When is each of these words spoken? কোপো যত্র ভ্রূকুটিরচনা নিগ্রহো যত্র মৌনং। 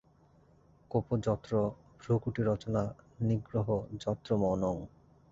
কোপো 0.91 1.15
যত্র 1.25 1.51
ভ্রূকুটিরচনা 1.99 2.83
নিগ্রহো 3.27 3.77
যত্র 4.03 4.29
মৌনং। 4.37 4.75